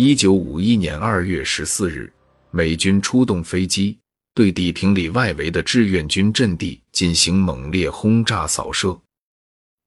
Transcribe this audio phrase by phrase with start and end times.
[0.00, 2.12] 一九五一年二月十四日，
[2.52, 3.98] 美军出动飞机
[4.32, 8.96] 对地平里外围的志愿军阵地进行猛烈轰炸扫射，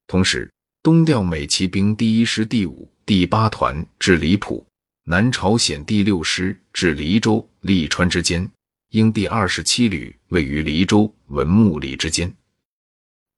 [0.08, 0.52] 同时
[0.84, 4.68] 东调美骑兵第一师第五、第八团至李浦，
[5.06, 8.46] 南朝鲜第六师至黎州、利川之间，
[8.90, 12.30] 英第二十七旅位于黎州、文木里之间。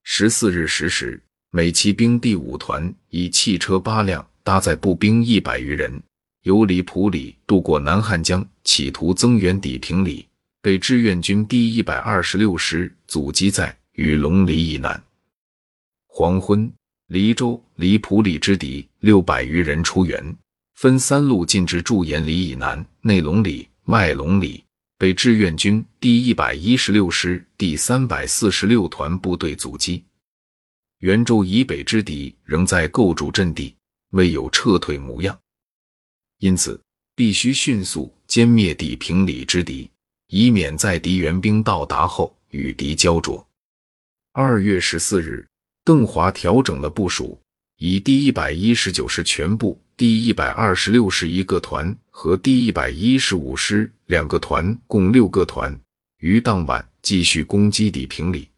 [0.02, 1.22] 十四日十时，
[1.52, 6.02] 美骑兵第五团以汽车八辆，搭载步兵一百余人。
[6.44, 10.28] 由里普里渡过南汉江，企图增援底平里，
[10.62, 15.02] 被志愿军第一百二十六师阻击在与龙里以南。
[16.06, 16.70] 黄昏，
[17.08, 20.36] 黎州里普里之敌六百余人出援，
[20.76, 24.62] 分三路进至驻颜里以南、内龙里、外龙里，
[24.98, 30.04] 被志愿军第一百一十六师第三百四十六团部队阻击。
[31.00, 33.74] 元州以北之敌仍在构筑阵地，
[34.10, 35.40] 未有撤退模样。
[36.44, 36.78] 因此，
[37.16, 39.90] 必须迅速歼灭底平里之敌，
[40.28, 43.48] 以免在敌援兵到达后与敌交灼。
[44.34, 45.48] 二月十四日，
[45.86, 47.40] 邓华调整了部署，
[47.78, 55.80] 以第一百一十九师全部、第一百二十六师一个团和第一百一十五师两个团，共六个团，
[56.20, 58.50] 于当晚继续攻击底平里。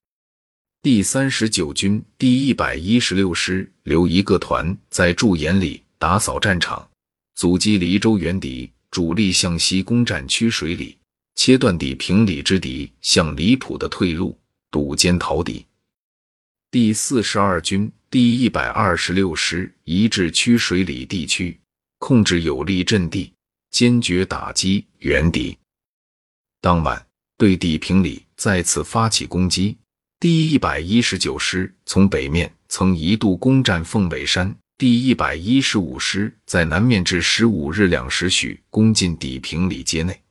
[0.81, 6.89] 第三十九军第一百一十六师留一个团在驻颜里打扫战场。
[7.35, 10.97] 阻击黎州援敌主力向西攻占曲水里，
[11.35, 14.39] 切断底平里之敌向离谱的退路，
[14.71, 15.65] 堵歼逃敌。
[16.71, 21.59] 第四十二军第一百二十六师移至曲水里地区，
[21.99, 23.33] 控制有利阵地，
[23.69, 25.57] 坚决打击援敌。
[26.61, 27.05] 当晚
[27.37, 29.77] 对底平里再次发起攻击。
[30.21, 34.55] 第一百一十九师从北面曾一度攻占凤尾山。
[34.77, 40.21] 第一百一十五师在南面至十五日两时许攻进底平里街内。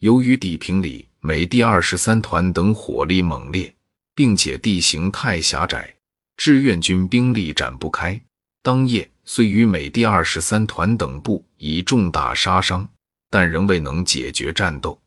[0.00, 3.74] 由于底平里美第二十三团等火力猛烈，
[4.14, 5.96] 并且地形太狭窄，
[6.36, 8.20] 志愿军兵力展不开。
[8.62, 12.86] 当夜虽与美第二十三团等部以重大杀伤，
[13.30, 15.00] 但仍未能解决战斗。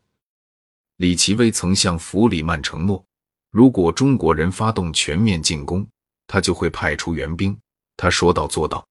[0.96, 3.04] 李奇微曾向弗里曼承诺，
[3.52, 5.86] 如果中国人发动全面进攻，
[6.26, 7.56] 他就会派出援兵。
[7.96, 8.84] 他说到做到，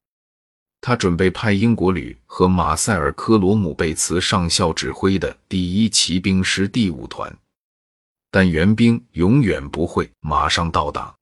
[0.80, 7.36] 他准备派英国旅和马塞尔·科罗姆贝茨上校指挥的第一骑兵师第五团，
[8.32, 11.14] 但援兵永远不会马上到达。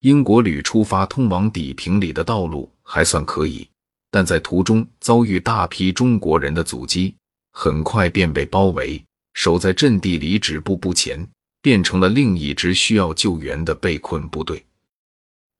[0.00, 3.68] 英国旅出发通往底平里的道路还算可以，
[4.10, 7.14] 但在途中遭遇大批中国人的阻击，
[7.52, 9.02] 很快便被包围，
[9.34, 11.26] 守在阵地里止步不前，
[11.62, 14.64] 变成了另一支需要救援的被困部队。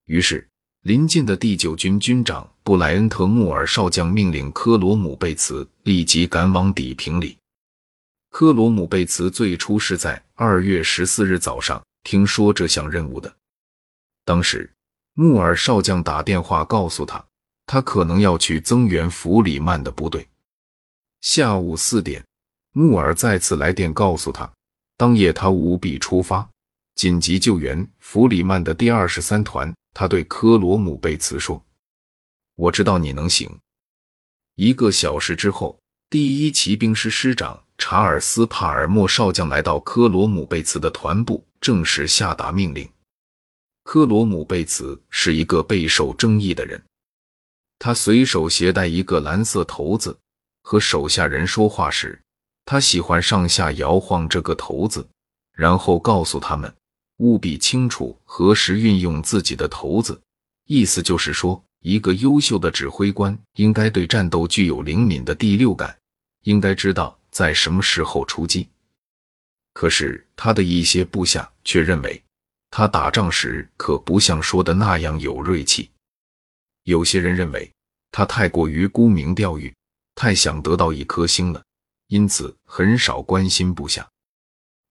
[0.06, 0.47] 于是。
[0.82, 7.36] 临近的第九军军长布莱恩特·穆尔少将命令科罗姆贝茨立即赶往底平里。
[8.30, 13.30] 科罗姆贝茨最初是在二月十四日早上听说这项任务的。
[14.24, 14.72] 当时，
[15.12, 17.22] 穆尔少将打电话告诉他，
[17.66, 20.26] 他可能要去增援弗里曼的部队。
[21.20, 22.24] 下午四点，
[22.72, 24.50] 穆尔再次来电告诉他，
[24.97, 26.48] 当夜他务必出发，
[26.94, 29.70] 紧急救援弗里曼的第二十三团。
[29.93, 31.62] 他对科罗姆贝茨说
[32.56, 33.51] ：“我知道你能行。”
[34.56, 35.78] 一个小时之后，
[36.09, 42.89] 第一骑兵师师长查尔斯·帕尔默少将来到科罗姆贝茨的团部，正式下达命令。
[43.84, 46.81] 科罗姆贝茨是一个备受争议的人，
[47.78, 50.17] 他随手携带一个蓝色骰子，
[50.62, 52.21] 和手下人说话时，
[52.67, 55.09] 他喜欢上下摇晃这个骰子，
[55.53, 56.72] 然后告诉他们。
[57.20, 60.19] 务必清楚何时运用自己的头子，
[60.66, 65.94] 意思就是说，一个优秀的指挥官应该对战斗具有灵敏的第六感，
[66.44, 68.66] 应该知道在什么时候出击。
[69.75, 72.22] 可是他的一些部下却认为，
[72.70, 75.91] 他打仗时可不像说的那样有锐气。
[76.84, 77.70] 有些人认为
[78.10, 79.72] 他太过于沽名钓誉，
[80.15, 81.62] 太想得到一颗星了，
[82.09, 84.09] 因此很少关心部下。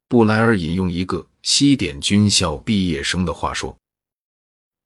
[0.10, 3.78] 布莱尔引用一个西点军校毕业生的话说：“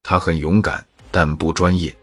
[0.04, 1.96] 他很勇敢，但不专业。”